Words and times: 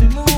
chez 0.00 0.08
moi. 0.14 0.29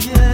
yeah. 0.00 0.33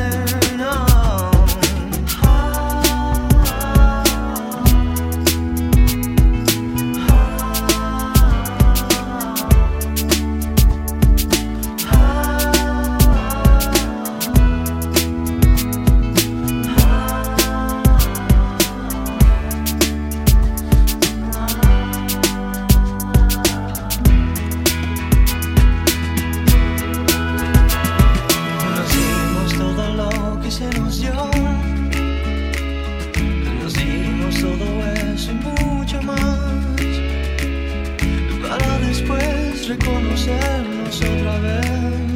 conocernos 40.30 41.00
otra 41.02 41.38
vez. 41.38 42.09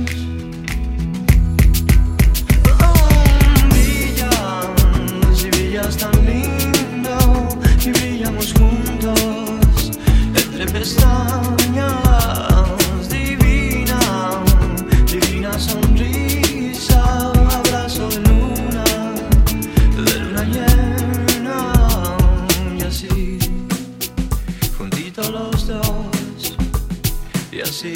Y 27.54 27.60
así, 27.60 27.92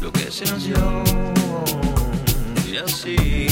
lo 0.00 0.10
que 0.10 0.30
se 0.30 0.46
nació. 0.46 1.04
Y 2.66 2.78
así. 2.78 3.46